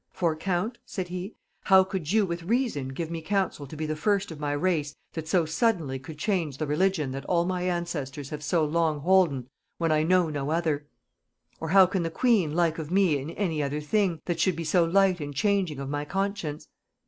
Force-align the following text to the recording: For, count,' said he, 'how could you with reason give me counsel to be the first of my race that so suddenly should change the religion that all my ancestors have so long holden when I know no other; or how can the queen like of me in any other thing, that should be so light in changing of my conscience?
For, 0.11 0.35
count,' 0.35 0.79
said 0.83 1.09
he, 1.09 1.35
'how 1.65 1.83
could 1.83 2.11
you 2.11 2.25
with 2.25 2.41
reason 2.41 2.87
give 2.87 3.11
me 3.11 3.21
counsel 3.21 3.67
to 3.67 3.75
be 3.75 3.85
the 3.85 3.95
first 3.95 4.31
of 4.31 4.39
my 4.39 4.51
race 4.51 4.95
that 5.13 5.27
so 5.27 5.45
suddenly 5.45 6.01
should 6.03 6.17
change 6.17 6.57
the 6.57 6.65
religion 6.65 7.11
that 7.11 7.23
all 7.25 7.45
my 7.45 7.61
ancestors 7.69 8.31
have 8.31 8.43
so 8.43 8.65
long 8.65 9.01
holden 9.01 9.47
when 9.77 9.91
I 9.91 10.01
know 10.01 10.27
no 10.31 10.49
other; 10.49 10.87
or 11.59 11.69
how 11.69 11.85
can 11.85 12.01
the 12.01 12.09
queen 12.09 12.55
like 12.55 12.79
of 12.79 12.89
me 12.89 13.19
in 13.19 13.29
any 13.29 13.61
other 13.61 13.79
thing, 13.79 14.19
that 14.25 14.39
should 14.39 14.55
be 14.55 14.63
so 14.63 14.83
light 14.83 15.21
in 15.21 15.33
changing 15.33 15.77
of 15.77 15.87
my 15.87 16.03
conscience? 16.03 16.67